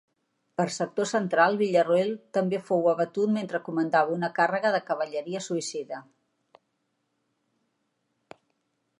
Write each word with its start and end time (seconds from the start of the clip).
Per 0.59 0.63
sector 0.75 1.07
central 1.09 1.57
Villarroel 1.57 2.07
també 2.37 2.59
fou 2.69 2.87
abatut 2.93 3.31
mentre 3.35 3.61
comandava 3.67 4.15
una 4.15 4.29
càrrega 4.39 4.71
de 4.75 4.79
cavalleria 4.87 5.43
suïcida. 5.49 6.01